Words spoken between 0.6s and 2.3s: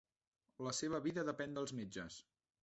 La seva vida depèn dels metges.